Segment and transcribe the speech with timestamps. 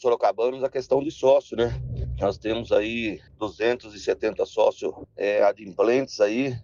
[0.00, 1.70] sorocabanos à questão de sócio, né?
[2.18, 6.56] Nós temos aí 270 sócios é, adimplentes aí,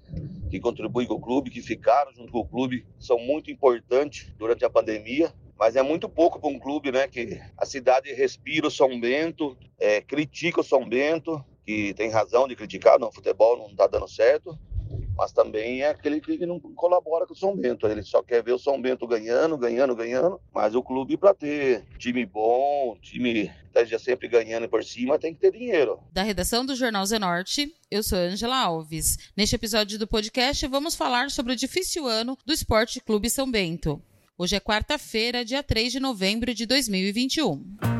[0.51, 4.65] que contribuem com o clube, que ficaram junto com o clube, são muito importantes durante
[4.65, 7.09] a pandemia mas é muito pouco para um clube, né?
[7.09, 12.47] Que a cidade respira o São Bento, é, critica o São Bento, que tem razão
[12.47, 14.57] de criticar, no futebol não está dando certo,
[15.17, 17.87] mas também é aquele que não colabora com o São Bento.
[17.87, 20.41] Ele só quer ver o São Bento ganhando, ganhando, ganhando.
[20.55, 25.35] Mas o clube, para ter time bom, time que esteja sempre ganhando por cima, tem
[25.35, 25.99] que ter dinheiro.
[26.13, 29.17] Da redação do Jornal Zenorte, eu sou Angela Alves.
[29.37, 34.01] Neste episódio do podcast, vamos falar sobre o difícil ano do Esporte Clube São Bento.
[34.39, 37.96] Hoje é quarta-feira, dia 3 de novembro de 2021.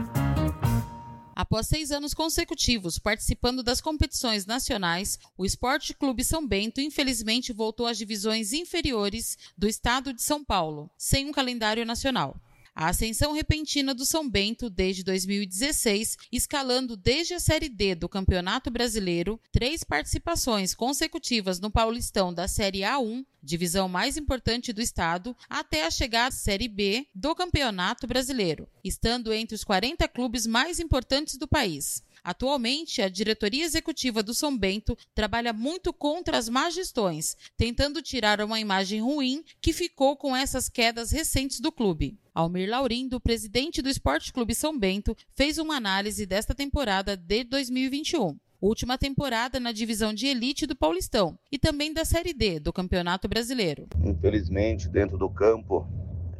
[1.37, 7.87] Após seis anos consecutivos participando das competições nacionais, o Esporte Clube São Bento infelizmente voltou
[7.87, 12.41] às divisões inferiores do estado de São Paulo, sem um calendário nacional.
[12.79, 18.71] A ascensão repentina do São Bento desde 2016, escalando desde a Série D do Campeonato
[18.71, 25.87] Brasileiro, três participações consecutivas no Paulistão da Série A1, divisão mais importante do estado, até
[25.87, 31.39] a chegada à Série B do Campeonato Brasileiro, estando entre os 40 clubes mais importantes
[31.39, 32.03] do país.
[32.27, 38.41] Atualmente, a diretoria executiva do São Bento trabalha muito contra as má gestões, tentando tirar
[38.41, 42.19] uma imagem ruim que ficou com essas quedas recentes do clube.
[42.35, 48.37] Almir Laurindo, presidente do Esporte Clube São Bento, fez uma análise desta temporada de 2021
[48.61, 53.29] última temporada na divisão de elite do Paulistão e também da Série D do Campeonato
[53.29, 53.87] Brasileiro.
[54.03, 55.87] Infelizmente, dentro do campo,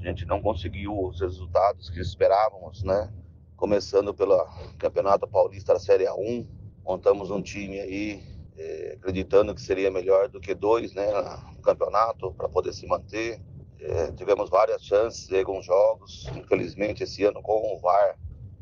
[0.01, 3.13] a gente não conseguiu os resultados que esperávamos, né?
[3.57, 4.47] Começando pelo
[4.79, 6.47] Campeonato Paulista da Série A1.
[6.85, 8.23] Montamos um time aí,
[8.57, 11.07] é, acreditando que seria melhor do que dois né,
[11.55, 13.41] no campeonato, para poder se manter.
[13.81, 16.27] É, tivemos várias chances em alguns jogos.
[16.37, 18.19] Infelizmente, esse ano com o VAR,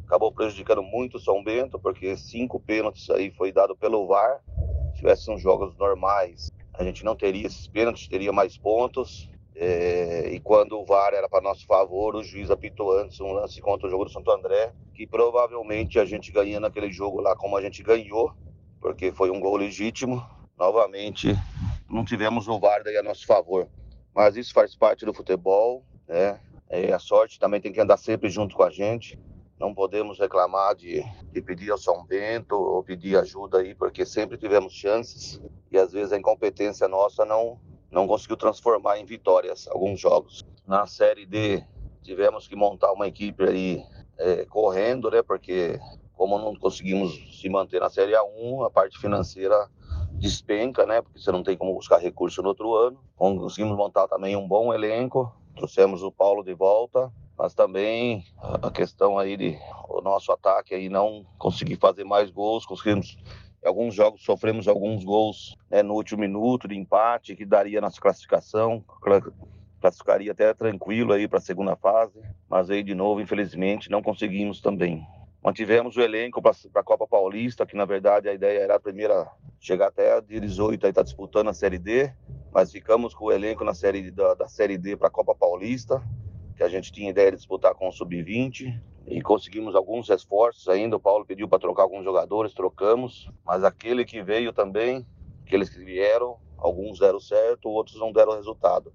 [0.06, 4.42] acabou prejudicando muito o São Bento, porque cinco pênaltis aí foi dado pelo VAR.
[4.92, 9.28] Se tivessem jogos normais, a gente não teria esses pênaltis, teria mais pontos.
[9.56, 13.60] É, e quando o VAR era para nosso favor, o juiz apitou antes um lance
[13.60, 17.56] contra o jogo do Santo André, que provavelmente a gente ganha naquele jogo lá como
[17.56, 18.32] a gente ganhou,
[18.80, 20.24] porque foi um gol legítimo.
[20.58, 21.34] Novamente,
[21.88, 23.68] não tivemos o VAR daí a nosso favor.
[24.14, 26.40] Mas isso faz parte do futebol, né?
[26.68, 29.18] É, a sorte também tem que andar sempre junto com a gente.
[29.58, 34.36] Não podemos reclamar de, de pedir ao São Bento ou pedir ajuda aí, porque sempre
[34.36, 37.58] tivemos chances e às vezes a incompetência nossa não,
[37.94, 40.42] não conseguiu transformar em vitórias alguns jogos.
[40.66, 41.64] Na Série D,
[42.02, 43.82] tivemos que montar uma equipe aí
[44.18, 45.22] é, correndo, né?
[45.22, 45.78] Porque
[46.14, 49.68] como não conseguimos se manter na Série A1, a parte financeira
[50.12, 51.00] despenca, né?
[51.00, 52.98] Porque você não tem como buscar recurso no outro ano.
[53.16, 59.18] Conseguimos montar também um bom elenco, trouxemos o Paulo de volta, mas também a questão
[59.18, 63.16] aí de o nosso ataque aí não conseguir fazer mais gols, conseguimos
[63.64, 67.98] em alguns jogos sofremos alguns gols né, no último minuto de empate, que daria nossa
[67.98, 68.84] classificação,
[69.80, 74.60] classificaria até tranquilo aí para a segunda fase, mas aí de novo, infelizmente, não conseguimos
[74.60, 75.06] também.
[75.42, 79.26] Mantivemos o elenco para a Copa Paulista, que na verdade a ideia era a primeira
[79.58, 82.12] chegar até a 18 e estar disputando a Série D,
[82.52, 86.02] mas ficamos com o elenco na série da, da Série D para a Copa Paulista,
[86.54, 90.96] que a gente tinha ideia de disputar com o Sub-20 e conseguimos alguns esforços ainda.
[90.96, 95.06] O Paulo pediu para trocar alguns jogadores, trocamos, mas aquele que veio também,
[95.46, 98.92] aqueles que vieram, alguns deram certo, outros não deram resultado,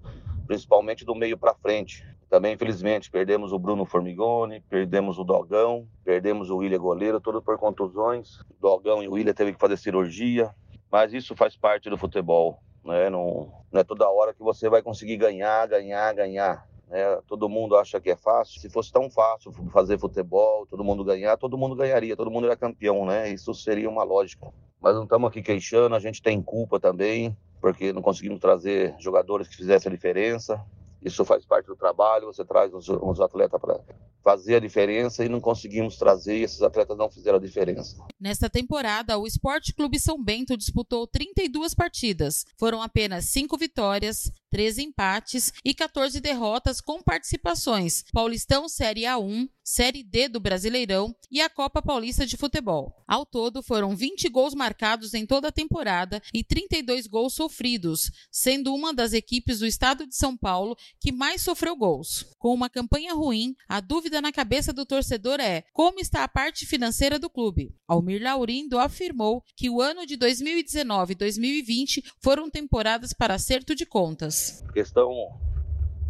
[0.47, 2.05] principalmente do meio para frente.
[2.29, 7.57] Também, infelizmente, perdemos o Bruno Formigoni, perdemos o Dogão, perdemos o William Goleiro, tudo por
[7.57, 8.39] contusões.
[8.41, 10.53] O Dogão e o William teve que fazer cirurgia,
[10.91, 12.59] mas isso faz parte do futebol.
[12.85, 13.09] Né?
[13.09, 16.68] Não, não é toda hora que você vai conseguir ganhar, ganhar, ganhar.
[16.89, 17.19] Né?
[17.27, 18.59] Todo mundo acha que é fácil.
[18.59, 22.55] Se fosse tão fácil fazer futebol, todo mundo ganhar, todo mundo ganharia, todo mundo era
[22.57, 23.29] campeão, né?
[23.29, 24.51] Isso seria uma lógica.
[24.81, 29.47] Mas não estamos aqui queixando, a gente tem culpa também, porque não conseguimos trazer jogadores
[29.47, 30.65] que fizessem a diferença.
[31.01, 33.79] Isso faz parte do trabalho, você traz os, os atletas para
[34.21, 37.97] fazer a diferença e não conseguimos trazer esses atletas não fizeram a diferença.
[38.19, 42.45] Nesta temporada, o Esporte Clube São Bento disputou 32 partidas.
[42.57, 50.01] Foram apenas 5 vitórias, 13 empates e 14 derrotas com participações Paulistão Série A1, Série
[50.03, 52.91] D do Brasileirão e a Copa Paulista de Futebol.
[53.07, 58.73] Ao todo, foram 20 gols marcados em toda a temporada e 32 gols sofridos, sendo
[58.73, 62.25] uma das equipes do estado de São Paulo que mais sofreu gols.
[62.39, 66.65] Com uma campanha ruim, a dúvida na cabeça do torcedor é como está a parte
[66.65, 67.71] financeira do clube.
[67.87, 73.85] Almir Laurindo afirmou que o ano de 2019 e 2020 foram temporadas para acerto de
[73.85, 74.38] contas.
[74.73, 75.11] Questão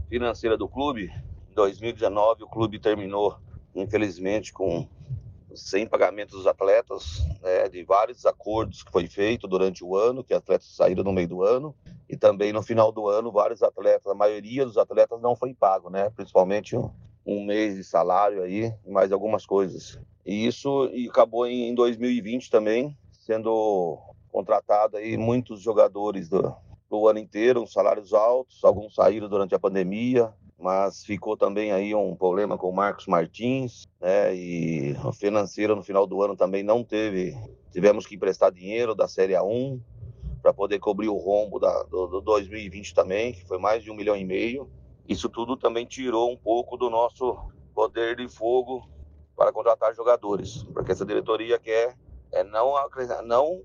[0.09, 1.11] financeira do clube,
[1.51, 3.37] em 2019 o clube terminou,
[3.75, 4.87] infelizmente, com
[5.55, 10.33] sem pagamento dos atletas, né, de vários acordos que foi feito durante o ano, que
[10.33, 11.75] atletas saíram no meio do ano,
[12.07, 15.89] e também no final do ano vários atletas, a maioria dos atletas não foi pago,
[15.89, 16.91] né, principalmente um,
[17.25, 19.99] um mês de salário aí, mais algumas coisas.
[20.25, 23.99] E isso e acabou em 2020 também sendo
[24.31, 26.55] contratado aí muitos jogadores do,
[26.89, 32.15] do ano inteiro, salários altos, alguns saíram durante a pandemia, mas ficou também aí um
[32.15, 34.36] problema com o Marcos Martins, né?
[34.36, 37.38] E o financeiro no final do ano também não teve,
[37.71, 39.80] tivemos que emprestar dinheiro da Série A1
[40.41, 43.95] para poder cobrir o rombo da, do, do 2020 também, que foi mais de um
[43.95, 44.69] milhão e meio.
[45.07, 47.38] Isso tudo também tirou um pouco do nosso
[47.74, 48.88] poder de fogo
[49.35, 51.95] para contratar jogadores, porque essa diretoria quer
[52.31, 52.75] é não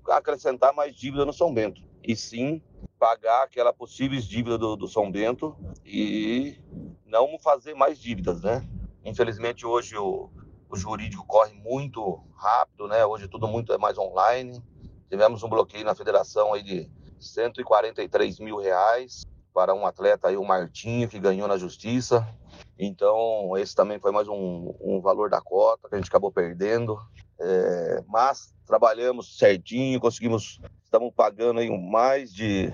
[0.07, 2.61] acrescentar mais dívida no São Bento, e sim
[2.99, 5.55] pagar aquela possíveis dívida do, do São Bento
[5.85, 6.57] e
[7.05, 8.67] não fazer mais dívidas, né?
[9.03, 10.29] Infelizmente hoje o,
[10.69, 13.05] o jurídico corre muito rápido, né?
[13.05, 14.61] Hoje tudo muito é mais online.
[15.09, 16.89] Tivemos um bloqueio na federação aí de
[17.19, 22.27] 143 mil reais para um atleta aí, o Martinho, que ganhou na justiça.
[22.77, 26.99] Então, esse também foi mais um, um valor da cota que a gente acabou perdendo.
[27.39, 32.71] É, mas trabalhamos certinho, conseguimos, estamos pagando aí mais de,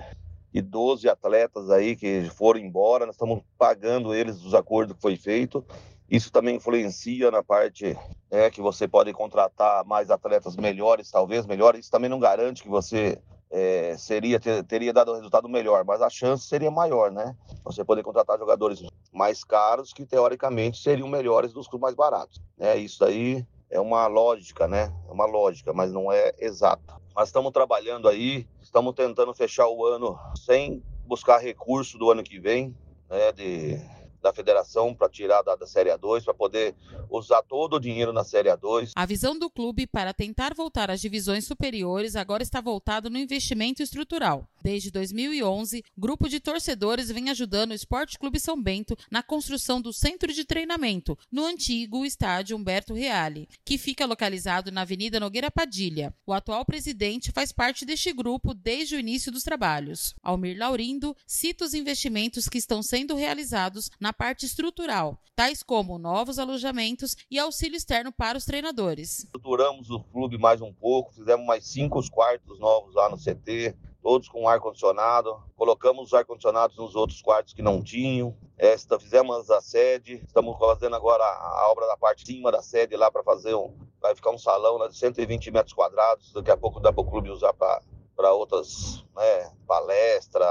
[0.52, 5.16] de 12 atletas aí que foram embora, nós estamos pagando eles dos acordos que foi
[5.16, 5.64] feito.
[6.08, 7.96] Isso também influencia na parte
[8.30, 11.80] é, que você pode contratar mais atletas melhores, talvez melhores.
[11.80, 13.18] Isso também não garante que você
[13.50, 17.34] é, seria ter, teria dado um resultado melhor, mas a chance seria maior, né?
[17.64, 22.40] Você poder contratar jogadores mais caros que teoricamente seriam melhores dos clubes mais baratos.
[22.58, 24.92] É isso aí é uma lógica, né?
[25.08, 27.01] É uma lógica, mas não é exata.
[27.14, 32.38] Mas estamos trabalhando aí, estamos tentando fechar o ano sem buscar recurso do ano que
[32.38, 32.74] vem,
[33.08, 33.32] né?
[33.32, 36.74] De da federação para tirar da, da Série A2, para poder
[37.10, 38.92] usar todo o dinheiro na Série A2.
[38.94, 43.82] A visão do clube para tentar voltar às divisões superiores agora está voltada no investimento
[43.82, 44.48] estrutural.
[44.62, 49.92] Desde 2011, grupo de torcedores vem ajudando o Esporte Clube São Bento na construção do
[49.92, 56.14] centro de treinamento, no antigo estádio Humberto Reale, que fica localizado na Avenida Nogueira Padilha.
[56.24, 60.14] O atual presidente faz parte deste grupo desde o início dos trabalhos.
[60.22, 66.38] Almir Laurindo cita os investimentos que estão sendo realizados na parte estrutural, tais como novos
[66.38, 69.24] alojamentos e auxílio externo para os treinadores.
[69.24, 74.28] Estruturamos o clube mais um pouco, fizemos mais cinco quartos novos lá no CT, todos
[74.28, 75.40] com ar-condicionado.
[75.54, 78.36] Colocamos os ar-condicionados nos outros quartos que não tinham.
[78.58, 82.96] Esta, fizemos a sede, estamos fazendo agora a, obra da parte de cima da sede
[82.96, 83.74] lá para fazer um.
[84.00, 86.32] Vai ficar um salão lá de 120 metros quadrados.
[86.32, 90.46] Daqui a pouco dá para o clube usar para outras né, palestra,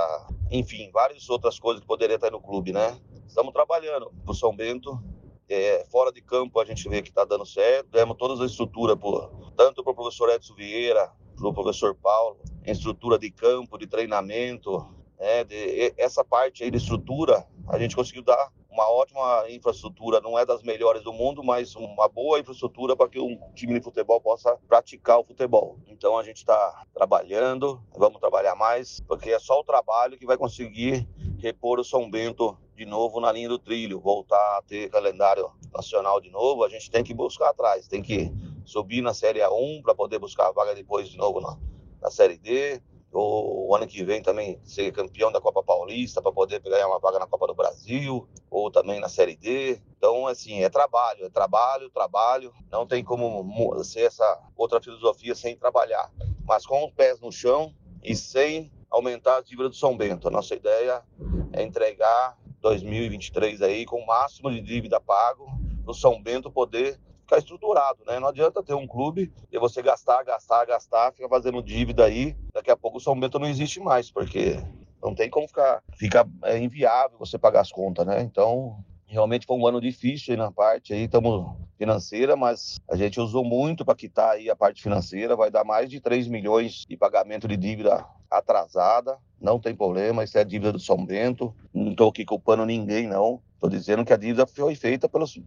[0.50, 2.98] enfim, várias outras coisas que poderia estar no clube, né?
[3.32, 5.02] Estamos trabalhando para o São Bento.
[5.48, 7.90] É, fora de campo a gente vê que está dando certo.
[7.90, 12.42] Demos toda a estrutura, por, tanto para o professor Edson Vieira, para o professor Paulo,
[12.66, 14.86] estrutura de campo, de treinamento.
[15.18, 20.38] Né, de, essa parte aí de estrutura, a gente conseguiu dar uma ótima infraestrutura, não
[20.38, 24.20] é das melhores do mundo, mas uma boa infraestrutura para que um time de futebol
[24.20, 25.78] possa praticar o futebol.
[25.88, 30.38] Então a gente está trabalhando, vamos trabalhar mais, porque é só o trabalho que vai
[30.38, 31.08] conseguir
[31.38, 36.20] repor o São Bento de novo na linha do trilho, voltar a ter calendário nacional
[36.20, 38.34] de novo, a gente tem que buscar atrás, tem que
[38.66, 41.60] subir na Série A1 para poder buscar a vaga depois de novo na,
[42.02, 46.32] na Série D, ou o ano que vem também ser campeão da Copa Paulista para
[46.32, 49.80] poder ganhar uma vaga na Copa do Brasil, ou também na Série D.
[49.96, 52.52] Então, assim, é trabalho, é trabalho, trabalho.
[52.72, 56.12] Não tem como ser essa outra filosofia sem trabalhar,
[56.48, 60.28] mas com os pés no chão e sem aumentar a dívida do São Bento.
[60.28, 61.04] A nossa ideia
[61.54, 65.48] é entregar 2023 aí com o máximo de dívida pago
[65.86, 68.20] o São Bento poder ficar estruturado, né?
[68.20, 72.70] Não adianta ter um clube e você gastar, gastar, gastar, fica fazendo dívida aí, daqui
[72.72, 74.58] a pouco o São Bento não existe mais, porque
[75.02, 78.22] não tem como ficar, fica é inviável você pagar as contas, né?
[78.22, 81.46] Então, realmente foi um ano difícil na parte aí, estamos
[81.78, 85.90] financeira, mas a gente usou muito para quitar aí a parte financeira, vai dar mais
[85.90, 90.80] de 3 milhões de pagamento de dívida atrasada, não tem problema, isso é dívida do
[90.80, 93.42] São Bento, não estou aqui culpando ninguém, não.
[93.62, 95.40] Estou dizendo que a dívida foi feita pelos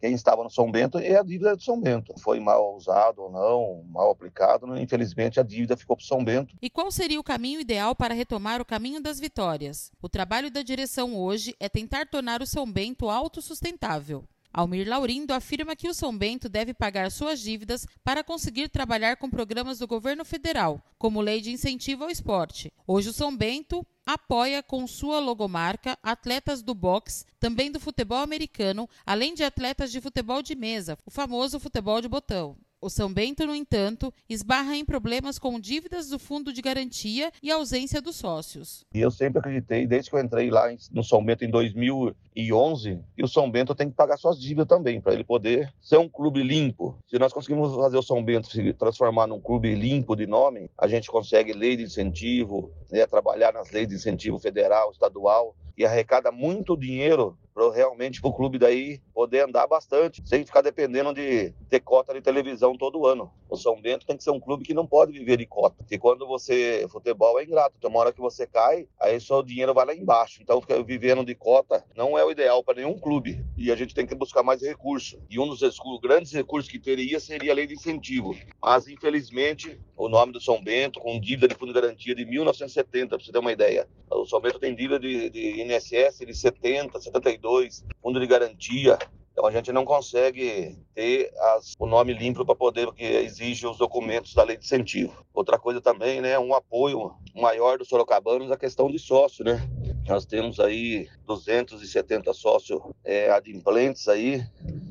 [0.00, 2.14] quem estava no São Bento e a dívida é do São Bento.
[2.20, 4.80] Foi mal usado ou não, mal aplicado, né?
[4.80, 6.54] infelizmente a dívida ficou para São Bento.
[6.62, 9.90] E qual seria o caminho ideal para retomar o caminho das vitórias?
[10.00, 14.22] O trabalho da direção hoje é tentar tornar o São Bento autossustentável.
[14.52, 19.28] Almir Laurindo afirma que o São Bento deve pagar suas dívidas para conseguir trabalhar com
[19.28, 22.72] programas do governo federal, como Lei de Incentivo ao Esporte.
[22.86, 28.88] Hoje o São Bento apoia com sua logomarca atletas do boxe, também do futebol americano,
[29.06, 32.56] além de atletas de futebol de mesa, o famoso futebol de botão.
[32.82, 37.50] O São Bento, no entanto, esbarra em problemas com dívidas do fundo de garantia e
[37.50, 38.86] ausência dos sócios.
[38.94, 43.22] E eu sempre acreditei, desde que eu entrei lá no São Bento em 2011, que
[43.22, 46.42] o São Bento tem que pagar suas dívidas também, para ele poder ser um clube
[46.42, 46.96] limpo.
[47.06, 50.88] Se nós conseguimos fazer o São Bento se transformar num clube limpo de nome, a
[50.88, 56.30] gente consegue lei de incentivo, né, trabalhar nas leis de incentivo federal, estadual, e arrecada
[56.30, 61.80] muito dinheiro para realmente o clube daí poder andar bastante, sem ficar dependendo de ter
[61.80, 63.32] cota de televisão todo ano.
[63.48, 65.98] O São Bento tem que ser um clube que não pode viver de cota, porque
[65.98, 69.72] quando você futebol é ingrato, tem uma hora que você cai, aí só o dinheiro
[69.72, 70.42] vai lá embaixo.
[70.42, 74.06] Então vivendo de cota não é o ideal para nenhum clube e a gente tem
[74.06, 75.18] que buscar mais recursos.
[75.30, 75.60] E um dos
[76.02, 78.36] grandes recursos que teria seria a lei de incentivo.
[78.62, 83.08] Mas infelizmente o nome do São Bento com dívida de fundo de garantia de 1970,
[83.08, 83.88] para você ter uma ideia.
[84.10, 88.98] O São Bento tem dívida de, de INSS de 70, 72 fundo de garantia.
[89.32, 93.78] Então a gente não consegue ter as, o nome limpo para poder, porque exige os
[93.78, 95.24] documentos da lei de incentivo.
[95.32, 99.60] Outra coisa também, né, um apoio maior dos sorocabanos à questão de sócio, né?
[100.06, 104.42] Nós temos aí 270 sócios é, adimplentes aí,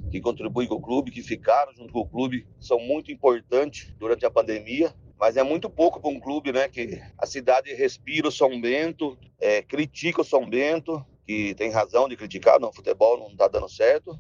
[0.09, 4.25] que contribuem com o clube, que ficaram junto com o clube, são muito importantes durante
[4.25, 6.67] a pandemia mas é muito pouco para um clube, né?
[6.69, 12.07] Que a cidade respira o São Bento, é, critica o São Bento, que tem razão
[12.07, 14.17] de criticar, no futebol não está dando certo,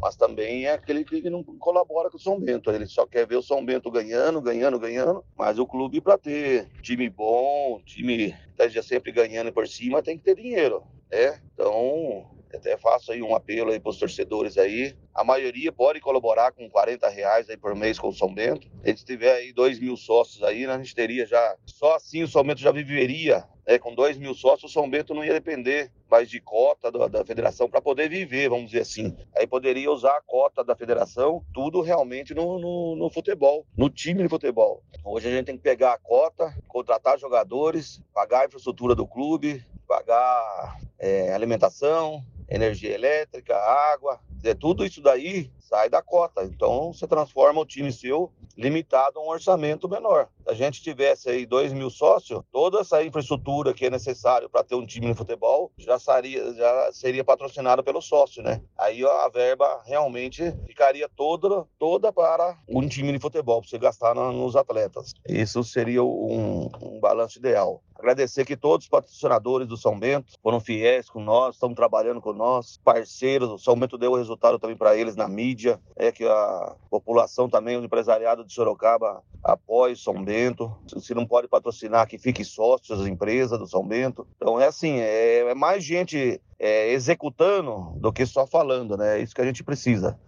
[0.00, 2.70] mas também é aquele que não colabora com o São Bento.
[2.70, 6.68] Ele só quer ver o São Bento ganhando, ganhando, ganhando, mas o clube para ter
[6.82, 11.40] time bom, time que esteja sempre ganhando por cima, tem que ter dinheiro, né?
[11.54, 14.94] Então, até faço aí um apelo aí para os torcedores aí.
[15.14, 18.68] A maioria pode colaborar com 40 reais aí por mês com o São Bento.
[18.84, 21.56] Se tiver aí 2 mil sócios aí, né, a gente teria já.
[21.66, 25.14] Só assim o São Bento já viveria é, com 2 mil sócios, o São Bento
[25.14, 29.16] não ia depender mais de cota da, da federação para poder viver, vamos dizer assim.
[29.36, 34.22] Aí poderia usar a cota da federação, tudo realmente no, no, no, futebol, no time
[34.22, 34.82] de futebol.
[35.04, 39.64] Hoje a gente tem que pegar a cota, contratar jogadores, pagar a infraestrutura do clube,
[39.86, 42.22] pagar é, alimentação,
[42.54, 46.44] energia elétrica, água, dizer, tudo isso daí sai da cota.
[46.44, 50.28] Então você transforma o time seu limitado a um orçamento menor.
[50.44, 54.62] Se a gente tivesse aí 2 mil sócios, toda essa infraestrutura que é necessário para
[54.62, 58.60] ter um time de futebol já seria, já seria patrocinada pelo sócio, né?
[58.76, 64.14] Aí a verba realmente ficaria toda, toda para um time de futebol, para você gastar
[64.14, 65.14] nos atletas.
[65.26, 67.82] Isso seria um, um balanço ideal.
[68.02, 72.32] Agradecer que todos os patrocinadores do São Bento foram fiéis com nós, estão trabalhando com
[72.32, 73.48] nós, parceiros.
[73.48, 75.61] O São Bento deu resultado também para eles na mídia,
[75.96, 80.74] é que a população também, o empresariado de Sorocaba apoia São Bento.
[80.98, 84.26] Se não pode patrocinar, que fique sócio das empresas do São Bento.
[84.36, 89.18] Então é assim, é, é mais gente é, executando do que só falando, né?
[89.18, 90.18] É isso que a gente precisa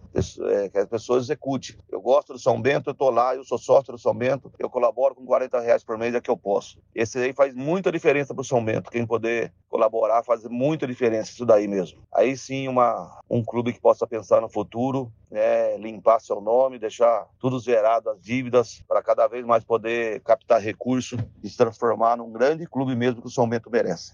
[0.71, 1.75] que as pessoas executem.
[1.89, 4.69] Eu gosto do São Bento, eu estou lá, eu sou sócio do São Bento, eu
[4.69, 6.79] colaboro com 40 reais por mês, é que eu posso.
[6.93, 8.91] Esse aí faz muita diferença para o São Bento.
[8.91, 12.01] Quem poder colaborar faz muita diferença, isso daí mesmo.
[12.13, 17.27] Aí sim, uma, um clube que possa pensar no futuro, né, limpar seu nome, deixar
[17.39, 22.31] tudo zerado, as dívidas, para cada vez mais poder captar recurso e se transformar num
[22.31, 24.13] grande clube mesmo que o São Bento merece.